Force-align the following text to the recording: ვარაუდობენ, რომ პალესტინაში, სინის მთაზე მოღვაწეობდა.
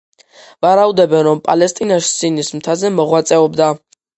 ვარაუდობენ, 0.65 1.21
რომ 1.27 1.43
პალესტინაში, 1.49 2.09
სინის 2.15 2.51
მთაზე 2.57 2.95
მოღვაწეობდა. 2.99 3.73